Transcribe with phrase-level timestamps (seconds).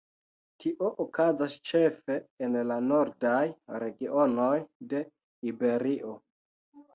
[0.61, 2.15] Tio okazas ĉefe
[2.47, 3.43] en la nordaj
[3.85, 4.49] regionoj
[4.95, 5.03] de
[5.53, 6.17] Iberio.